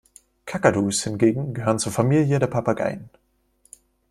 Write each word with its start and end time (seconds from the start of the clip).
Kakadus 0.47 1.03
hingegen 1.03 1.53
gehören 1.53 1.77
zur 1.77 1.91
Familie 1.91 2.39
der 2.39 2.47
Papageien. 2.47 3.07